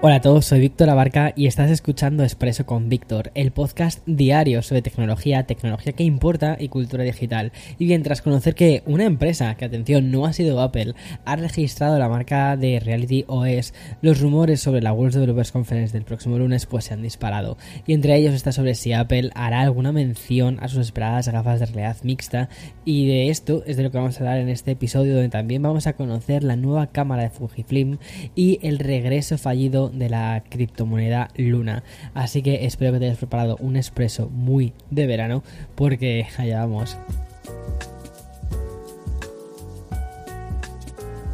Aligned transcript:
Hola 0.00 0.14
a 0.14 0.20
todos, 0.20 0.44
soy 0.44 0.60
Víctor 0.60 0.90
Abarca 0.90 1.32
y 1.34 1.48
estás 1.48 1.72
escuchando 1.72 2.22
Expreso 2.22 2.64
con 2.64 2.88
Víctor, 2.88 3.32
el 3.34 3.50
podcast 3.50 4.00
diario 4.06 4.62
sobre 4.62 4.80
tecnología, 4.80 5.42
tecnología 5.42 5.92
que 5.92 6.04
importa 6.04 6.56
y 6.56 6.68
cultura 6.68 7.02
digital. 7.02 7.50
Y 7.80 7.86
bien, 7.86 8.04
tras 8.04 8.22
conocer 8.22 8.54
que 8.54 8.84
una 8.86 9.02
empresa, 9.02 9.56
que 9.56 9.64
atención, 9.64 10.12
no 10.12 10.24
ha 10.24 10.32
sido 10.32 10.60
Apple, 10.60 10.94
ha 11.24 11.34
registrado 11.34 11.98
la 11.98 12.08
marca 12.08 12.56
de 12.56 12.78
Reality 12.78 13.24
OS, 13.26 13.74
los 14.00 14.20
rumores 14.20 14.60
sobre 14.60 14.82
la 14.82 14.92
World 14.92 15.14
Developers 15.14 15.50
Conference 15.50 15.92
del 15.92 16.04
próximo 16.04 16.38
lunes 16.38 16.66
pues 16.66 16.84
se 16.84 16.94
han 16.94 17.02
disparado. 17.02 17.58
Y 17.84 17.92
entre 17.92 18.14
ellos 18.14 18.34
está 18.34 18.52
sobre 18.52 18.76
si 18.76 18.92
Apple 18.92 19.32
hará 19.34 19.62
alguna 19.62 19.90
mención 19.90 20.58
a 20.60 20.68
sus 20.68 20.78
esperadas 20.78 21.26
gafas 21.26 21.58
de 21.58 21.66
realidad 21.66 21.96
mixta. 22.04 22.48
Y 22.84 23.08
de 23.08 23.30
esto 23.30 23.64
es 23.66 23.76
de 23.76 23.82
lo 23.82 23.90
que 23.90 23.98
vamos 23.98 24.14
a 24.14 24.20
hablar 24.20 24.38
en 24.38 24.48
este 24.48 24.70
episodio 24.70 25.14
donde 25.14 25.30
también 25.30 25.60
vamos 25.60 25.88
a 25.88 25.94
conocer 25.94 26.44
la 26.44 26.54
nueva 26.54 26.86
cámara 26.86 27.24
de 27.24 27.30
Fujifilm 27.30 27.98
y 28.36 28.60
el 28.62 28.78
regreso 28.78 29.38
fallido 29.38 29.87
de 29.88 30.08
la 30.08 30.42
criptomoneda 30.48 31.28
Luna. 31.36 31.82
Así 32.14 32.42
que 32.42 32.66
espero 32.66 32.92
que 32.92 32.98
te 32.98 33.06
hayas 33.06 33.18
preparado 33.18 33.56
un 33.60 33.76
expreso 33.76 34.28
muy 34.30 34.72
de 34.90 35.06
verano 35.06 35.42
porque 35.74 36.26
allá 36.38 36.60
vamos. 36.60 36.96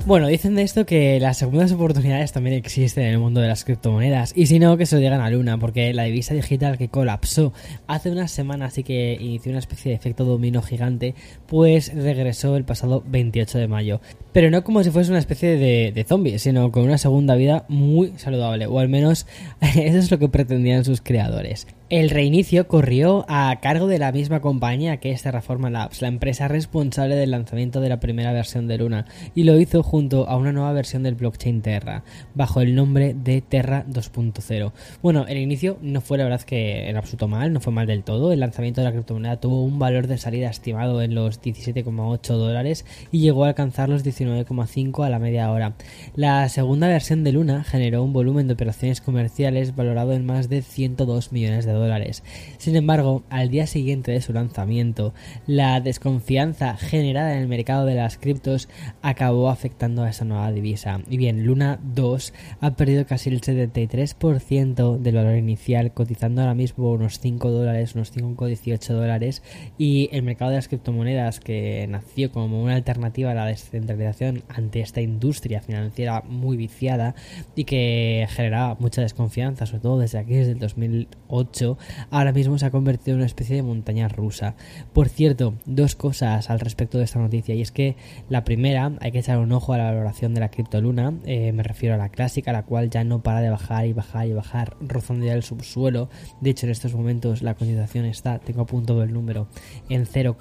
Bueno, 0.06 0.26
dicen 0.26 0.54
de 0.54 0.60
esto 0.60 0.84
que 0.84 1.18
las 1.18 1.38
segundas 1.38 1.72
oportunidades 1.72 2.30
también 2.30 2.56
existen 2.56 3.04
en 3.04 3.12
el 3.12 3.18
mundo 3.18 3.40
de 3.40 3.48
las 3.48 3.64
criptomonedas 3.64 4.34
y 4.36 4.44
si 4.44 4.58
no, 4.58 4.76
que 4.76 4.84
se 4.84 4.96
lo 4.96 5.00
digan 5.00 5.22
a 5.22 5.30
Luna, 5.30 5.56
porque 5.56 5.94
la 5.94 6.02
divisa 6.02 6.34
digital 6.34 6.76
que 6.76 6.90
colapsó 6.90 7.54
hace 7.86 8.10
unas 8.10 8.30
semanas 8.30 8.76
y 8.76 8.82
que 8.84 9.16
inició 9.18 9.48
una 9.52 9.60
especie 9.60 9.88
de 9.88 9.96
efecto 9.96 10.26
dominó 10.26 10.60
gigante, 10.60 11.14
pues 11.46 11.90
regresó 11.94 12.54
el 12.56 12.64
pasado 12.64 13.02
28 13.06 13.56
de 13.56 13.66
mayo. 13.66 14.02
Pero 14.34 14.50
no 14.50 14.62
como 14.62 14.84
si 14.84 14.90
fuese 14.90 15.08
una 15.08 15.20
especie 15.20 15.56
de, 15.56 15.90
de 15.94 16.04
zombie, 16.04 16.38
sino 16.38 16.70
con 16.70 16.82
una 16.82 16.98
segunda 16.98 17.34
vida 17.34 17.64
muy 17.68 18.12
saludable, 18.18 18.66
o 18.66 18.80
al 18.80 18.90
menos 18.90 19.26
eso 19.62 19.98
es 19.98 20.10
lo 20.10 20.18
que 20.18 20.28
pretendían 20.28 20.84
sus 20.84 21.00
creadores. 21.00 21.66
El 21.90 22.08
reinicio 22.08 22.66
corrió 22.66 23.26
a 23.28 23.60
cargo 23.60 23.86
de 23.86 23.98
la 23.98 24.10
misma 24.10 24.40
compañía 24.40 24.96
que 24.96 25.10
es 25.10 25.22
Terraforma 25.22 25.68
Labs, 25.68 26.00
la 26.00 26.08
empresa 26.08 26.48
responsable 26.48 27.14
del 27.14 27.32
lanzamiento 27.32 27.82
de 27.82 27.90
la 27.90 28.00
primera 28.00 28.32
versión 28.32 28.66
de 28.66 28.78
Luna, 28.78 29.04
y 29.34 29.44
lo 29.44 29.60
hizo 29.60 29.82
junto 29.82 30.26
a 30.26 30.38
una 30.38 30.50
nueva 30.50 30.72
versión 30.72 31.02
del 31.02 31.14
blockchain 31.14 31.60
Terra, 31.60 32.02
bajo 32.34 32.62
el 32.62 32.74
nombre 32.74 33.12
de 33.12 33.42
Terra 33.42 33.84
2.0. 33.86 34.72
Bueno, 35.02 35.26
el 35.28 35.36
inicio 35.36 35.76
no 35.82 36.00
fue 36.00 36.16
la 36.16 36.24
verdad 36.24 36.40
que 36.40 36.88
en 36.88 36.96
absoluto 36.96 37.28
mal, 37.28 37.52
no 37.52 37.60
fue 37.60 37.74
mal 37.74 37.86
del 37.86 38.02
todo. 38.02 38.32
El 38.32 38.40
lanzamiento 38.40 38.80
de 38.80 38.86
la 38.86 38.92
criptomoneda 38.92 39.38
tuvo 39.38 39.62
un 39.62 39.78
valor 39.78 40.06
de 40.06 40.16
salida 40.16 40.48
estimado 40.48 41.02
en 41.02 41.14
los 41.14 41.42
17,8 41.42 42.34
dólares 42.34 42.86
y 43.12 43.20
llegó 43.20 43.44
a 43.44 43.48
alcanzar 43.48 43.90
los 43.90 44.06
19,5 44.06 45.04
a 45.04 45.10
la 45.10 45.18
media 45.18 45.50
hora. 45.50 45.74
La 46.16 46.48
segunda 46.48 46.88
versión 46.88 47.24
de 47.24 47.32
Luna 47.32 47.62
generó 47.62 48.02
un 48.02 48.14
volumen 48.14 48.46
de 48.46 48.54
operaciones 48.54 49.02
comerciales 49.02 49.76
valorado 49.76 50.14
en 50.14 50.24
más 50.24 50.48
de 50.48 50.62
102 50.62 51.30
millones 51.30 51.66
de 51.66 51.73
dólares 51.78 52.22
sin 52.58 52.76
embargo, 52.76 53.24
al 53.30 53.50
día 53.50 53.66
siguiente 53.66 54.12
de 54.12 54.20
su 54.20 54.32
lanzamiento, 54.32 55.12
la 55.46 55.80
desconfianza 55.80 56.76
generada 56.76 57.34
en 57.34 57.42
el 57.42 57.48
mercado 57.48 57.84
de 57.84 57.94
las 57.94 58.16
criptos 58.16 58.68
acabó 59.02 59.50
afectando 59.50 60.02
a 60.02 60.10
esa 60.10 60.24
nueva 60.24 60.50
divisa. 60.52 61.00
Y 61.08 61.16
bien, 61.16 61.44
Luna 61.44 61.78
2 61.82 62.32
ha 62.60 62.70
perdido 62.76 63.06
casi 63.06 63.30
el 63.30 63.40
73% 63.40 64.98
del 64.98 65.14
valor 65.14 65.36
inicial, 65.36 65.92
cotizando 65.92 66.40
ahora 66.40 66.54
mismo 66.54 66.90
unos 66.90 67.18
5 67.20 67.50
dólares, 67.50 67.94
unos 67.94 68.14
5,18 68.16 68.92
dólares. 68.94 69.42
Y 69.78 70.08
el 70.12 70.22
mercado 70.22 70.50
de 70.50 70.56
las 70.56 70.68
criptomonedas, 70.68 71.40
que 71.40 71.86
nació 71.88 72.32
como 72.32 72.62
una 72.62 72.76
alternativa 72.76 73.32
a 73.32 73.34
la 73.34 73.46
descentralización 73.46 74.42
ante 74.48 74.80
esta 74.80 75.00
industria 75.00 75.60
financiera 75.60 76.22
muy 76.22 76.56
viciada 76.56 77.14
y 77.54 77.64
que 77.64 78.26
generaba 78.30 78.76
mucha 78.80 79.02
desconfianza, 79.02 79.66
sobre 79.66 79.80
todo 79.80 79.98
desde 79.98 80.18
aquí, 80.18 80.34
desde 80.34 80.52
el 80.52 80.58
2008 80.58 81.63
ahora 82.10 82.32
mismo 82.32 82.58
se 82.58 82.66
ha 82.66 82.70
convertido 82.70 83.14
en 83.14 83.20
una 83.20 83.26
especie 83.26 83.56
de 83.56 83.62
montaña 83.62 84.08
rusa. 84.08 84.54
Por 84.92 85.08
cierto, 85.08 85.54
dos 85.64 85.94
cosas 85.94 86.50
al 86.50 86.60
respecto 86.60 86.98
de 86.98 87.04
esta 87.04 87.18
noticia, 87.18 87.54
y 87.54 87.60
es 87.60 87.72
que 87.72 87.96
la 88.28 88.44
primera, 88.44 88.92
hay 89.00 89.12
que 89.12 89.18
echar 89.18 89.38
un 89.38 89.52
ojo 89.52 89.72
a 89.72 89.78
la 89.78 89.84
valoración 89.84 90.34
de 90.34 90.40
la 90.40 90.50
criptoluna, 90.50 91.14
eh, 91.24 91.52
me 91.52 91.62
refiero 91.62 91.94
a 91.94 91.98
la 91.98 92.08
clásica, 92.08 92.52
la 92.52 92.64
cual 92.64 92.90
ya 92.90 93.04
no 93.04 93.22
para 93.22 93.40
de 93.40 93.50
bajar 93.50 93.86
y 93.86 93.92
bajar 93.92 94.26
y 94.26 94.32
bajar, 94.32 94.76
rozando 94.80 95.26
ya 95.26 95.34
el 95.34 95.42
subsuelo. 95.42 96.08
De 96.40 96.50
hecho, 96.50 96.66
en 96.66 96.72
estos 96.72 96.94
momentos 96.94 97.42
la 97.42 97.54
cotización 97.54 98.04
está, 98.04 98.38
tengo 98.38 98.62
a 98.62 98.66
punto 98.66 99.02
el 99.02 99.12
número, 99.12 99.48
en 99.88 100.06
0, 100.06 100.36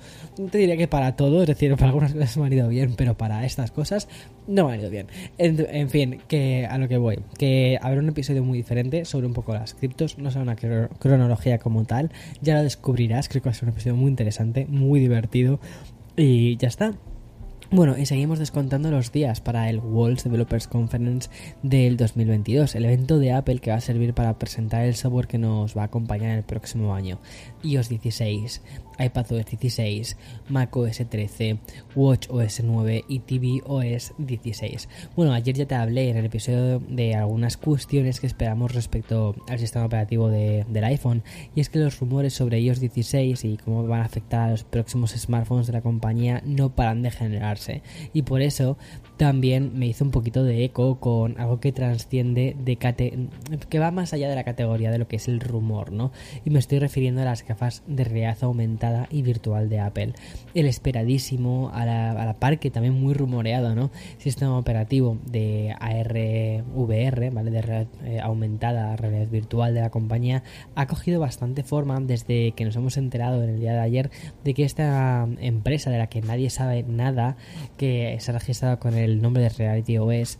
Te 0.51 0.59
diría 0.59 0.77
que 0.77 0.89
para 0.89 1.15
todo, 1.15 1.43
es 1.43 1.47
decir, 1.47 1.75
para 1.77 1.89
algunas 1.89 2.13
cosas 2.13 2.37
me 2.39 2.47
han 2.47 2.53
ido 2.53 2.69
bien, 2.69 2.95
pero 2.97 3.17
para 3.17 3.45
estas 3.45 3.71
cosas 3.71 4.09
no 4.49 4.67
me 4.67 4.75
han 4.75 4.81
ido 4.81 4.91
bien. 4.91 5.07
En, 5.39 5.65
en 5.71 5.91
fin, 5.91 6.19
que 6.27 6.67
a 6.67 6.79
lo 6.79 6.89
que 6.89 6.97
voy, 6.97 7.19
que 7.39 7.79
habrá 7.81 8.01
un 8.01 8.09
episodio 8.09 8.43
muy 8.43 8.59
diferente 8.59 9.05
sobre 9.05 9.27
un 9.27 9.35
poco 9.35 9.55
las 9.55 9.76
criptos, 9.77 10.19
no 10.19 10.31
será 10.31 10.43
una 10.43 10.57
cronología 10.57 11.59
como 11.59 11.85
tal, 11.85 12.11
ya 12.41 12.55
lo 12.55 12.63
descubrirás, 12.63 13.29
creo 13.29 13.43
que 13.43 13.49
va 13.49 13.53
a 13.53 13.55
ser 13.55 13.69
un 13.69 13.75
episodio 13.75 13.97
muy 13.97 14.09
interesante, 14.09 14.67
muy 14.67 15.01
divertido 15.01 15.61
y 16.17 16.57
ya 16.57 16.69
está. 16.69 16.95
Bueno, 17.73 17.99
y 17.99 18.07
seguimos 18.07 18.39
descontando 18.39 18.93
los 18.93 19.11
días 19.11 19.41
para 19.41 19.69
el 19.69 19.81
World 19.81 20.23
Developers 20.23 20.69
Conference 20.69 21.29
del 21.65 21.97
2022, 21.97 22.77
el 22.77 22.85
evento 22.85 23.19
de 23.19 23.33
Apple 23.33 23.59
que 23.59 23.73
va 23.73 23.79
a 23.79 23.81
servir 23.81 24.15
para 24.15 24.39
presentar 24.39 24.85
el 24.85 24.95
software 24.95 25.27
que 25.27 25.39
nos 25.39 25.77
va 25.77 25.83
a 25.83 25.87
acompañar 25.87 26.39
el 26.39 26.45
próximo 26.45 26.95
año. 26.95 27.19
iOS 27.65 27.89
16, 27.89 28.63
iPadOS 29.01 29.47
16, 29.47 30.17
macOS 30.49 31.03
13, 31.09 31.59
watchOS 31.97 32.63
9 32.63 33.05
y 33.09 33.19
tvOS 33.19 34.15
16. 34.19 34.89
Bueno, 35.17 35.33
ayer 35.33 35.57
ya 35.57 35.67
te 35.67 35.75
hablé 35.75 36.11
en 36.11 36.19
el 36.19 36.27
episodio 36.27 36.79
de 36.79 37.17
algunas 37.17 37.57
cuestiones 37.57 38.21
que 38.21 38.29
esperamos 38.29 38.75
respecto 38.75 39.35
al 39.49 39.59
sistema 39.59 39.87
operativo 39.87 40.29
del 40.29 40.85
iPhone 40.85 41.25
y 41.57 41.61
es 41.61 41.69
que 41.69 41.81
los 41.81 41.99
rumores 41.99 42.33
sobre 42.33 42.61
iOS 42.61 42.79
16 42.79 43.45
y 43.45 43.57
cómo 43.57 43.85
van 43.87 44.03
a 44.03 44.05
afectar 44.05 44.43
a 44.43 44.51
los 44.53 44.63
próximos 44.63 45.11
smartphones 45.11 45.67
de 45.67 45.73
la 45.73 45.83
compañía 45.83 46.43
no 46.45 46.71
paran 46.71 47.03
de 47.03 47.11
y 48.13 48.23
por 48.23 48.43
eso 48.43 48.77
también 49.17 49.79
me 49.79 49.87
hizo 49.87 50.05
un 50.05 50.11
poquito 50.11 50.45
de 50.45 50.65
eco 50.65 51.01
con 51.01 51.41
algo 51.41 51.59
que 51.59 51.73
transciende 51.73 52.55
de 52.59 52.77
que 52.77 53.79
va 53.79 53.91
más 53.91 54.13
allá 54.13 54.29
de 54.29 54.35
la 54.35 54.45
categoría 54.45 54.91
de 54.91 54.99
lo 54.99 55.09
que 55.09 55.17
es 55.17 55.29
el 55.29 55.41
rumor, 55.41 55.93
¿no? 55.93 56.13
Y 56.45 56.51
me 56.51 56.59
estoy 56.59 56.79
refiriendo 56.79 57.23
a 57.23 57.25
las 57.25 57.47
gafas 57.47 57.83
de 57.87 58.05
realidad 58.05 58.37
aumentada 58.43 59.09
y 59.11 59.23
virtual 59.23 59.69
de 59.69 59.81
Apple. 59.81 60.13
El 60.55 60.67
esperadísimo, 60.67 61.71
a 61.73 61.87
la, 61.87 62.37
par 62.39 62.59
que 62.59 62.71
también 62.71 62.95
muy 62.95 63.15
rumoreado, 63.15 63.75
¿no? 63.75 63.91
Sistema 64.19 64.59
operativo 64.59 65.19
de 65.27 65.75
ARVR, 65.81 67.31
¿vale? 67.31 67.51
De 67.51 67.63
realidad 67.63 67.89
eh, 68.05 68.21
aumentada, 68.21 68.97
realidad 68.97 69.29
virtual 69.29 69.75
de 69.75 69.81
la 69.81 69.91
compañía, 69.91 70.43
ha 70.75 70.87
cogido 70.87 71.21
bastante 71.21 71.63
forma 71.63 71.99
desde 72.01 72.53
que 72.53 72.65
nos 72.65 72.77
hemos 72.77 72.97
enterado 72.97 73.43
en 73.43 73.51
el 73.51 73.61
día 73.61 73.73
de 73.73 73.81
ayer 73.81 74.11
de 74.45 74.55
que 74.55 74.65
esta 74.65 75.27
empresa 75.41 75.91
de 75.91 75.99
la 75.99 76.09
que 76.09 76.21
nadie 76.21 76.51
sabe 76.51 76.83
nada, 76.83 77.37
que 77.77 78.17
se 78.21 78.31
ha 78.31 78.35
registrado 78.35 78.79
con 78.79 78.95
el 78.95 79.21
nombre 79.21 79.43
de 79.43 79.49
Reality 79.51 79.99
OS, 79.99 80.39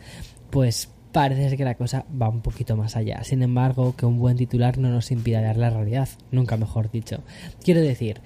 pues 0.51 0.91
parece 1.13 1.57
que 1.57 1.65
la 1.65 1.77
cosa 1.77 2.05
va 2.21 2.29
un 2.29 2.43
poquito 2.43 2.77
más 2.77 2.95
allá. 2.95 3.25
Sin 3.25 3.43
embargo, 3.43 3.97
que 3.97 4.05
un 4.05 4.19
buen 4.19 4.37
titular 4.37 4.77
no 4.77 4.91
nos 4.91 5.11
impida 5.11 5.41
ver 5.41 5.57
la 5.57 5.71
realidad, 5.71 6.11
nunca 6.31 6.59
mejor 6.59 6.91
dicho. 6.91 7.23
Quiero 7.65 7.81
decir 7.81 8.21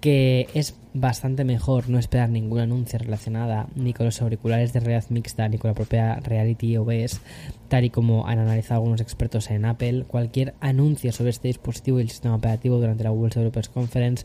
que 0.00 0.46
es 0.54 0.76
bastante 0.94 1.42
mejor 1.42 1.88
no 1.88 1.98
esperar 1.98 2.30
ningún 2.30 2.60
anuncio 2.60 3.00
relacionada 3.00 3.66
ni 3.74 3.92
con 3.92 4.06
los 4.06 4.22
auriculares 4.22 4.72
de 4.72 4.78
realidad 4.78 5.10
mixta 5.10 5.48
ni 5.48 5.58
con 5.58 5.70
la 5.70 5.74
propia 5.74 6.14
Reality 6.20 6.76
OBS, 6.76 7.20
tal 7.66 7.84
y 7.84 7.90
como 7.90 8.28
han 8.28 8.38
analizado 8.38 8.78
algunos 8.78 9.00
expertos 9.00 9.50
en 9.50 9.64
Apple. 9.64 10.04
Cualquier 10.06 10.54
anuncio 10.60 11.10
sobre 11.10 11.30
este 11.30 11.48
dispositivo 11.48 11.98
y 11.98 12.02
el 12.02 12.10
sistema 12.10 12.36
operativo 12.36 12.76
durante 12.76 13.02
la 13.02 13.10
World 13.10 13.34
Developers 13.34 13.68
Conference 13.68 14.24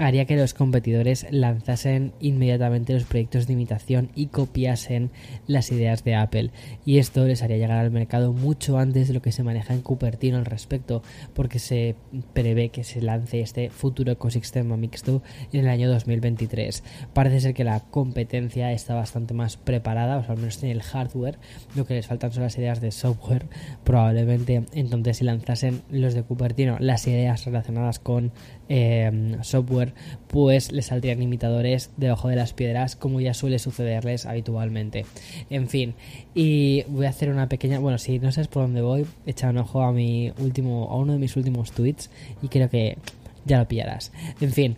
haría 0.00 0.24
que 0.24 0.36
los 0.36 0.54
competidores 0.54 1.26
lanzasen 1.30 2.12
inmediatamente 2.20 2.94
los 2.94 3.04
proyectos 3.04 3.46
de 3.46 3.52
imitación 3.52 4.10
y 4.14 4.26
copiasen 4.26 5.10
las 5.46 5.70
ideas 5.70 6.04
de 6.04 6.14
Apple. 6.14 6.50
Y 6.86 6.98
esto 6.98 7.26
les 7.26 7.42
haría 7.42 7.58
llegar 7.58 7.78
al 7.78 7.90
mercado 7.90 8.32
mucho 8.32 8.78
antes 8.78 9.08
de 9.08 9.14
lo 9.14 9.22
que 9.22 9.30
se 9.30 9.42
maneja 9.42 9.74
en 9.74 9.82
Cupertino 9.82 10.38
al 10.38 10.46
respecto, 10.46 11.02
porque 11.34 11.58
se 11.58 11.96
prevé 12.32 12.70
que 12.70 12.82
se 12.82 13.02
lance 13.02 13.40
este 13.40 13.68
futuro 13.68 14.12
ecosistema 14.12 14.76
mixto 14.76 15.22
en 15.52 15.60
el 15.60 15.68
año 15.68 15.90
2023. 15.90 16.82
Parece 17.12 17.40
ser 17.40 17.54
que 17.54 17.64
la 17.64 17.80
competencia 17.80 18.72
está 18.72 18.94
bastante 18.94 19.34
más 19.34 19.58
preparada, 19.58 20.16
o 20.16 20.22
sea, 20.22 20.32
al 20.32 20.38
menos 20.38 20.58
tiene 20.58 20.74
el 20.74 20.82
hardware, 20.82 21.38
lo 21.76 21.86
que 21.86 21.94
les 21.94 22.06
faltan 22.06 22.32
son 22.32 22.44
las 22.44 22.56
ideas 22.56 22.80
de 22.80 22.90
software, 22.90 23.46
probablemente 23.84 24.64
entonces 24.72 25.18
si 25.18 25.24
lanzasen 25.24 25.82
los 25.90 26.14
de 26.14 26.22
Cupertino 26.22 26.78
las 26.80 27.06
ideas 27.06 27.44
relacionadas 27.44 27.98
con 27.98 28.32
eh, 28.68 29.36
software, 29.42 29.89
pues 30.28 30.72
les 30.72 30.86
saldrían 30.86 31.22
imitadores 31.22 31.90
debajo 31.96 32.28
de 32.28 32.36
las 32.36 32.52
piedras, 32.52 32.96
como 32.96 33.20
ya 33.20 33.34
suele 33.34 33.58
sucederles 33.58 34.26
habitualmente. 34.26 35.06
En 35.50 35.68
fin, 35.68 35.94
y 36.34 36.84
voy 36.88 37.06
a 37.06 37.10
hacer 37.10 37.30
una 37.30 37.48
pequeña. 37.48 37.78
Bueno, 37.78 37.98
si 37.98 38.18
no 38.18 38.32
sabes 38.32 38.48
por 38.48 38.62
dónde 38.62 38.82
voy, 38.82 39.06
echa 39.26 39.50
un 39.50 39.58
ojo 39.58 39.82
a 39.82 39.92
mi 39.92 40.32
último, 40.38 40.88
a 40.90 40.96
uno 40.96 41.12
de 41.14 41.18
mis 41.18 41.36
últimos 41.36 41.72
tweets 41.72 42.10
y 42.42 42.48
creo 42.48 42.68
que 42.68 42.98
ya 43.44 43.58
lo 43.58 43.68
pillarás. 43.68 44.12
En 44.40 44.52
fin. 44.52 44.76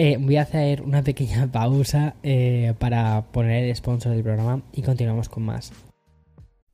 Eh, 0.00 0.16
voy 0.16 0.36
a 0.36 0.42
hacer 0.42 0.82
una 0.82 1.02
pequeña 1.02 1.48
pausa 1.52 2.14
eh, 2.22 2.72
para 2.78 3.22
poner 3.32 3.64
el 3.64 3.74
sponsor 3.74 4.12
del 4.12 4.22
programa 4.22 4.62
y 4.72 4.82
continuamos 4.82 5.28
con 5.28 5.42
más. 5.42 5.72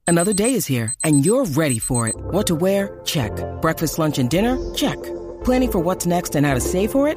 Another 0.06 0.34
day 0.34 0.52
is 0.52 0.66
here 0.66 0.92
and 1.02 1.24
you're 1.24 1.46
ready 1.56 1.78
for 1.78 2.06
it. 2.06 2.14
What 2.32 2.46
to 2.48 2.54
wear? 2.54 3.00
Check. 3.04 3.32
Breakfast, 3.62 3.98
lunch, 3.98 4.18
and 4.18 4.28
dinner? 4.28 4.58
Check. 4.74 4.98
Planning 5.44 5.70
for 5.70 5.78
what's 5.78 6.06
next 6.06 6.36
and 6.36 6.44
how 6.44 6.52
to 6.52 6.60
save 6.60 6.90
for 6.90 7.08
it? 7.08 7.16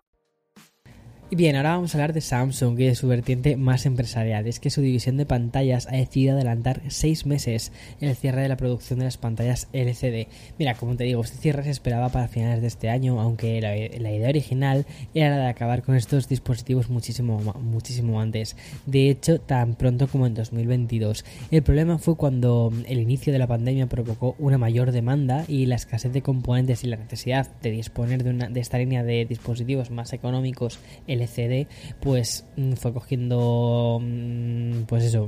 Bien, 1.33 1.55
ahora 1.55 1.75
vamos 1.75 1.95
a 1.95 1.97
hablar 1.97 2.11
de 2.11 2.19
Samsung 2.19 2.77
y 2.77 2.87
de 2.87 2.95
su 2.95 3.07
vertiente 3.07 3.55
más 3.55 3.85
empresarial. 3.85 4.47
Es 4.47 4.59
que 4.59 4.69
su 4.69 4.81
división 4.81 5.15
de 5.15 5.25
pantallas 5.25 5.87
ha 5.87 5.95
decidido 5.95 6.33
adelantar 6.33 6.81
seis 6.89 7.25
meses 7.25 7.71
el 8.01 8.17
cierre 8.17 8.41
de 8.41 8.49
la 8.49 8.57
producción 8.57 8.99
de 8.99 9.05
las 9.05 9.15
pantallas 9.15 9.69
LCD. 9.71 10.27
Mira, 10.59 10.75
como 10.75 10.97
te 10.97 11.05
digo, 11.05 11.21
este 11.21 11.37
cierre 11.37 11.63
se 11.63 11.69
esperaba 11.69 12.09
para 12.09 12.27
finales 12.27 12.59
de 12.59 12.67
este 12.67 12.89
año, 12.89 13.21
aunque 13.21 13.61
la, 13.61 13.77
idea 13.77 14.27
original 14.27 14.85
era 15.13 15.29
la 15.29 15.43
de 15.43 15.47
acabar 15.47 15.83
con 15.83 15.95
estos 15.95 16.27
dispositivos 16.27 16.89
muchísimo, 16.89 17.39
muchísimo 17.61 18.19
antes. 18.19 18.57
De 18.85 19.09
hecho, 19.09 19.39
tan 19.39 19.75
pronto 19.75 20.09
como 20.09 20.27
en 20.27 20.33
2022. 20.33 21.23
El 21.49 21.63
problema 21.63 21.97
fue 21.97 22.17
cuando 22.17 22.73
el 22.89 22.99
inicio 22.99 23.31
de 23.31 23.39
la 23.39 23.47
pandemia 23.47 23.87
provocó 23.87 24.35
una 24.37 24.57
mayor 24.57 24.91
demanda 24.91 25.45
y 25.47 25.65
la 25.65 25.75
escasez 25.75 26.11
de 26.11 26.21
componentes 26.21 26.83
y 26.83 26.87
la 26.87 26.97
necesidad 26.97 27.47
de 27.61 27.71
disponer 27.71 28.21
de, 28.25 28.31
una, 28.31 28.49
de 28.49 28.59
esta 28.59 28.79
línea 28.79 29.05
de 29.05 29.23
dispositivos 29.23 29.91
más 29.91 30.11
económicos 30.11 30.77
LCD, 31.21 31.67
pues 31.99 32.45
mm, 32.57 32.73
fue 32.73 32.93
cogiendo, 32.93 33.99
mm, 34.01 34.83
pues 34.87 35.03
eso, 35.05 35.27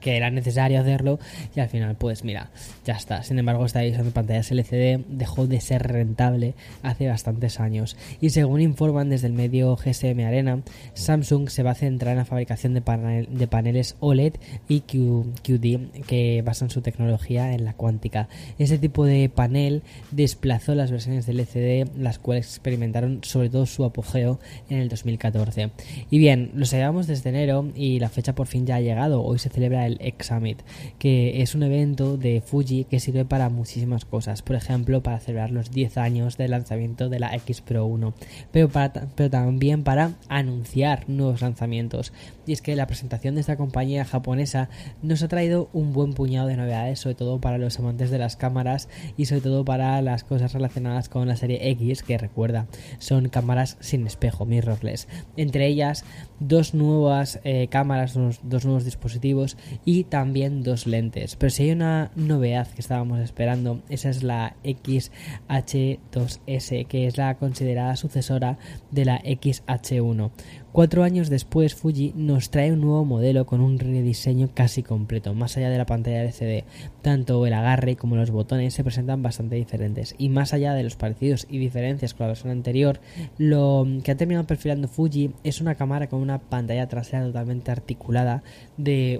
que 0.00 0.16
era 0.16 0.30
necesario 0.30 0.80
hacerlo 0.80 1.18
y 1.54 1.60
al 1.60 1.68
final 1.68 1.96
pues 1.96 2.24
mira, 2.24 2.50
ya 2.84 2.94
está. 2.94 3.22
Sin 3.22 3.38
embargo, 3.38 3.64
esta 3.66 3.82
edición 3.82 4.06
de 4.06 4.12
pantallas 4.12 4.50
LCD 4.50 5.04
dejó 5.08 5.46
de 5.46 5.60
ser 5.60 5.82
rentable 5.86 6.54
hace 6.82 7.08
bastantes 7.08 7.60
años 7.60 7.96
y 8.20 8.30
según 8.30 8.60
informan 8.60 9.10
desde 9.10 9.26
el 9.26 9.32
medio 9.32 9.76
GSM 9.76 10.20
Arena, 10.26 10.60
Samsung 10.94 11.48
se 11.48 11.62
va 11.62 11.72
a 11.72 11.74
centrar 11.74 12.12
en 12.12 12.18
la 12.18 12.24
fabricación 12.24 12.74
de, 12.74 12.80
paneles 12.80 13.96
OLED 14.00 14.34
y 14.68 14.80
QD 14.80 16.02
que 16.06 16.42
basan 16.44 16.70
su 16.70 16.80
tecnología 16.80 17.52
en 17.52 17.64
la 17.64 17.74
cuántica. 17.74 18.28
Ese 18.58 18.78
tipo 18.78 19.04
de 19.04 19.28
panel 19.28 19.82
desplazó 20.10 20.74
las 20.74 20.90
versiones 20.90 21.26
del 21.26 21.40
LCD, 21.40 21.98
las 21.98 22.18
cuales 22.18 22.46
experimentaron 22.46 23.20
sobre 23.22 23.50
todo 23.50 23.66
su 23.66 23.84
apogeo 23.84 24.38
en 24.68 24.78
el 24.78 24.88
2014. 24.88 25.70
Y 26.10 26.18
bien, 26.18 26.50
lo 26.54 26.66
sabíamos 26.66 27.06
desde 27.06 27.30
enero 27.30 27.70
y 27.74 27.98
la 28.00 28.08
fecha 28.08 28.34
por 28.34 28.46
fin 28.46 28.66
ya 28.66 28.76
ha 28.76 28.80
llegado. 28.80 29.22
Hoy 29.22 29.38
se 29.38 29.48
celebra 29.48 29.86
el 29.86 29.97
X 30.00 30.28
Summit, 30.28 30.62
que 30.98 31.42
es 31.42 31.54
un 31.54 31.62
evento 31.62 32.16
de 32.16 32.40
Fuji 32.40 32.84
que 32.84 33.00
sirve 33.00 33.24
para 33.24 33.48
muchísimas 33.48 34.04
cosas. 34.04 34.42
Por 34.42 34.56
ejemplo, 34.56 35.02
para 35.02 35.20
celebrar 35.20 35.50
los 35.50 35.70
10 35.70 35.98
años 35.98 36.36
del 36.36 36.52
lanzamiento 36.52 37.08
de 37.08 37.20
la 37.20 37.34
X 37.34 37.60
Pro 37.60 37.86
1, 37.86 38.14
pero, 38.52 38.70
pero 39.14 39.30
también 39.30 39.84
para 39.84 40.12
anunciar 40.28 41.08
nuevos 41.08 41.40
lanzamientos. 41.40 42.12
Y 42.46 42.52
es 42.52 42.62
que 42.62 42.76
la 42.76 42.86
presentación 42.86 43.34
de 43.34 43.42
esta 43.42 43.56
compañía 43.56 44.04
japonesa 44.04 44.70
nos 45.02 45.22
ha 45.22 45.28
traído 45.28 45.68
un 45.72 45.92
buen 45.92 46.14
puñado 46.14 46.48
de 46.48 46.56
novedades, 46.56 46.98
sobre 47.00 47.14
todo 47.14 47.40
para 47.40 47.58
los 47.58 47.78
amantes 47.78 48.10
de 48.10 48.18
las 48.18 48.36
cámaras 48.36 48.88
y 49.16 49.26
sobre 49.26 49.42
todo 49.42 49.64
para 49.64 50.00
las 50.02 50.24
cosas 50.24 50.52
relacionadas 50.52 51.08
con 51.08 51.28
la 51.28 51.36
serie 51.36 51.68
X, 51.70 52.02
que 52.02 52.16
recuerda, 52.18 52.66
son 52.98 53.28
cámaras 53.28 53.76
sin 53.80 54.06
espejo, 54.06 54.46
mirrorless. 54.46 55.08
Entre 55.36 55.66
ellas, 55.66 56.04
dos 56.40 56.74
nuevas 56.74 57.40
eh, 57.44 57.68
cámaras, 57.68 58.14
dos 58.14 58.64
nuevos 58.64 58.84
dispositivos 58.84 59.56
y 59.84 60.04
también 60.04 60.62
dos 60.62 60.86
lentes. 60.86 61.36
Pero 61.36 61.50
si 61.50 61.64
hay 61.64 61.72
una 61.72 62.10
novedad 62.16 62.68
que 62.68 62.80
estábamos 62.80 63.20
esperando, 63.20 63.80
esa 63.88 64.10
es 64.10 64.22
la 64.22 64.56
XH2S, 64.64 66.86
que 66.86 67.06
es 67.06 67.16
la 67.16 67.36
considerada 67.36 67.96
sucesora 67.96 68.58
de 68.90 69.04
la 69.04 69.20
XH1. 69.22 70.30
Cuatro 70.70 71.02
años 71.02 71.30
después, 71.30 71.74
Fuji 71.74 72.12
nos 72.14 72.50
trae 72.50 72.72
un 72.72 72.82
nuevo 72.82 73.04
modelo 73.04 73.46
con 73.46 73.62
un 73.62 73.78
rediseño 73.78 74.50
casi 74.52 74.82
completo, 74.82 75.34
más 75.34 75.56
allá 75.56 75.70
de 75.70 75.78
la 75.78 75.86
pantalla 75.86 76.22
LCD. 76.22 76.64
Tanto 77.00 77.44
el 77.46 77.54
agarre 77.54 77.96
como 77.96 78.16
los 78.16 78.30
botones 78.30 78.74
se 78.74 78.84
presentan 78.84 79.22
bastante 79.22 79.56
diferentes. 79.56 80.14
Y 80.18 80.28
más 80.28 80.52
allá 80.52 80.74
de 80.74 80.82
los 80.82 80.94
parecidos 80.94 81.46
y 81.48 81.58
diferencias 81.58 82.12
con 82.12 82.24
la 82.24 82.28
versión 82.28 82.52
anterior, 82.52 83.00
lo 83.38 83.86
que 84.04 84.10
ha 84.10 84.16
terminado 84.16 84.46
perfilando 84.46 84.88
Fuji 84.88 85.32
es 85.42 85.60
una 85.60 85.74
cámara 85.74 86.08
con 86.08 86.20
una 86.20 86.38
pantalla 86.38 86.86
trasera 86.86 87.24
totalmente 87.24 87.70
articulada 87.70 88.42
de 88.76 89.18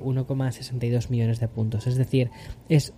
1,62 0.50 1.10
millones 1.10 1.40
de 1.40 1.48
puntos. 1.48 1.86
Es 1.86 1.96
decir, 1.96 2.30
es 2.68 2.92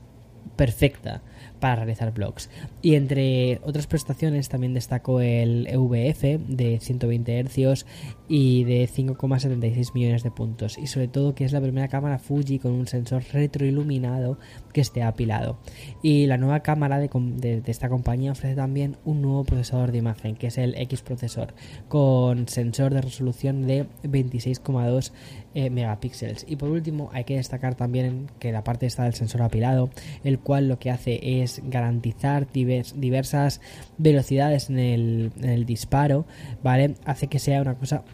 perfecta 0.57 1.23
para 1.61 1.76
realizar 1.76 2.12
blogs. 2.12 2.50
Y 2.83 2.95
entre 2.95 3.61
otras 3.62 3.87
prestaciones 3.87 4.49
también 4.49 4.75
destacó 4.75 5.21
el 5.21 5.67
EVF 5.67 6.40
de 6.49 6.79
120 6.81 7.45
Hz 7.45 7.87
y 8.29 8.64
de 8.64 8.88
5,76 8.88 9.95
millones 9.95 10.23
de 10.23 10.31
puntos. 10.31 10.79
Y 10.79 10.87
sobre 10.87 11.09
todo 11.09 11.35
que 11.35 11.45
es 11.45 11.52
la 11.52 11.61
primera 11.61 11.88
cámara 11.88 12.19
Fuji 12.19 12.59
con 12.59 12.73
un 12.73 12.87
sensor 12.87 13.23
retroiluminado 13.33 14.38
que 14.73 14.81
esté 14.81 15.02
apilado. 15.02 15.59
Y 16.02 16.26
la 16.26 16.38
nueva 16.38 16.61
cámara 16.61 16.99
de, 16.99 17.62
esta 17.67 17.88
compañía 17.88 18.33
ofrece 18.33 18.57
también 18.57 18.97
un 19.05 19.23
nuevo 19.23 19.45
procesador 19.45 19.93
de 19.93 19.99
imagen 19.99 20.37
que 20.37 20.49
es 20.49 20.59
el 20.59 20.75
X 20.76 21.02
procesor 21.02 21.55
con 21.88 22.49
sensor 22.49 22.95
de 22.95 23.02
resolución 23.02 23.67
de 23.67 23.87
26,2 24.05 25.12
eh, 25.55 25.69
megapíxeles. 25.69 26.47
Y 26.49 26.57
por 26.57 26.71
último 26.71 27.11
hay 27.12 27.25
que 27.25 27.37
destacar 27.37 27.75
también 27.75 28.31
que 28.38 28.52
la 28.52 28.62
parte 28.62 28.87
está 28.87 29.05
del 29.05 29.14
sensor 29.14 29.43
apilado, 29.43 29.90
el 30.23 30.38
cual 30.38 30.69
lo 30.69 30.79
que 30.79 30.90
hace 30.90 31.43
es 31.43 31.50
garantizar 31.64 32.47
diversas 32.52 33.61
velocidades 33.99 34.71
en 34.71 34.78
el, 34.78 35.66
disparo, 35.66 36.26
¿vale? 36.62 36.95
Hace 37.04 37.26
que 37.26 37.38
sea 37.38 37.61
una 37.61 37.75
cosa 37.75 38.04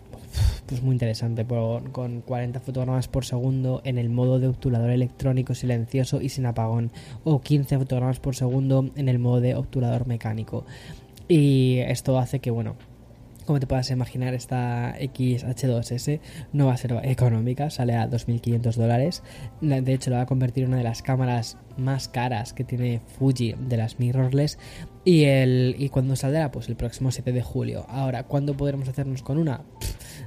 pues 0.67 0.83
muy 0.83 0.93
interesante, 0.93 1.47
con 1.93 2.21
40 2.21 2.61
fotogramas 2.61 3.09
por 3.09 3.25
segundo 3.25 3.81
en 3.85 3.99
el 3.99 4.09
modo 4.09 4.39
de 4.39 4.49
obturador 4.49 4.91
electrónico 4.91 5.55
silencioso 5.55 6.21
y 6.21 6.29
sin 6.29 6.47
apagón, 6.47 6.91
o 7.25 7.41
15 7.41 7.79
fotogramas 7.79 8.21
por 8.21 8.35
segundo 8.35 8.91
en 8.97 9.09
el 9.09 9.19
modo 9.19 9.41
de 9.41 9.55
obturador 9.55 10.07
mecánico. 10.07 10.65
Y 11.29 11.79
esto 11.87 12.19
hace 12.19 12.41
que, 12.41 12.51
bueno, 12.51 12.77
como 13.47 13.61
te 13.61 13.67
puedas 13.67 13.91
imaginar, 13.91 14.35
esta 14.35 14.95
XH2S 14.99 16.21
no 16.53 16.67
va 16.67 16.75
a 16.75 16.77
ser 16.77 16.99
económica, 17.05 17.71
sale 17.71 17.95
a 17.95 18.09
2.500 18.09 18.75
dólares. 18.75 19.23
De 19.61 19.95
hecho, 19.95 20.11
la 20.11 20.19
va 20.19 20.23
a 20.25 20.27
convertir 20.27 20.65
en 20.65 20.71
una 20.71 20.79
de 20.79 20.85
las 20.85 21.03
cámaras 21.03 21.57
más 21.77 22.09
caras 22.09 22.53
que 22.53 22.65
tiene 22.65 23.01
Fuji 23.19 23.55
de 23.59 23.77
las 23.77 23.99
mirrorless. 23.99 24.59
Y, 25.05 25.25
el, 25.25 25.77
y 25.79 25.89
cuando 25.89 26.17
saldrá, 26.17 26.51
pues 26.51 26.69
el 26.69 26.77
próximo 26.77 27.11
7 27.11 27.33
de 27.33 27.43
julio. 27.43 27.87
Ahora, 27.89 28.25
¿cuándo 28.25 28.57
podremos 28.57 28.89
hacernos 28.89 29.23
con 29.23 29.39
una? 29.39 29.63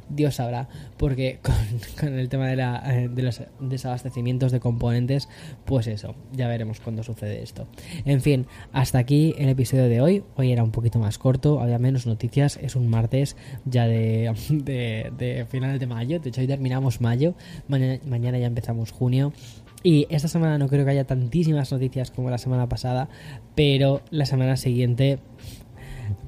Dios 0.10 0.36
sabrá, 0.36 0.68
porque 0.98 1.40
con, 2.00 2.18
el 2.18 2.30
tema 2.30 2.48
de, 2.48 2.56
la, 2.56 2.84
eh, 2.86 3.10
de 3.10 3.22
los 3.22 3.42
desabastecimientos 3.60 4.52
de 4.52 4.60
componentes, 4.60 5.30
pues 5.66 5.88
eso, 5.88 6.16
ya 6.34 6.48
veremos 6.48 6.80
cuándo 6.80 7.04
sucede 7.04 7.42
esto. 7.42 7.68
En 8.06 8.22
fin, 8.22 8.48
hasta 8.74 9.00
aquí 9.00 9.34
el 9.38 9.50
episodio 9.50 9.86
de 9.86 10.02
hoy. 10.02 10.24
Hoy 10.36 10.52
era 10.52 10.64
un 10.64 10.72
poquito 10.72 11.00
más 11.00 11.18
corto, 11.18 11.60
había 11.60 11.80
menos 11.80 12.06
noticias, 12.06 12.58
es 12.62 12.76
un 12.76 12.88
martes 12.90 13.36
ya 13.66 13.88
de, 13.88 14.34
de, 14.50 15.12
de 15.18 15.46
finales 15.46 15.80
de 15.80 15.88
mayo, 15.88 16.20
de 16.20 16.30
hecho 16.30 16.42
hoy 16.42 16.48
terminamos 16.48 17.02
mayo, 17.02 17.36
mañana 17.68 18.38
ya 18.38 18.48
empezamos 18.48 18.92
junio. 18.92 19.34
Y 19.82 20.08
esta 20.10 20.28
semana 20.28 20.58
no 20.58 20.68
creo 20.68 20.84
que 20.84 20.92
haya 20.92 21.06
tantísimas 21.06 21.72
noticias 21.72 22.12
como 22.12 22.30
la 22.30 22.38
semana 22.38 22.68
pasada, 22.68 23.08
pero 23.56 24.02
la 24.10 24.26
semana 24.26 24.58
siguiente 24.58 25.20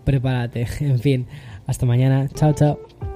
prepárate. 0.04 0.68
En 0.80 1.00
fin, 1.00 1.28
hasta 1.68 1.86
mañana. 1.86 2.28
Chao, 2.30 2.54
chao. 2.54 3.11